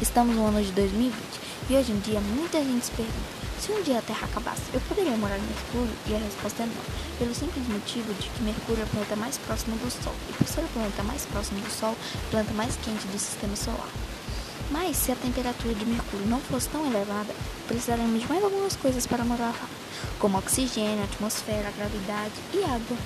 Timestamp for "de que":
8.14-8.42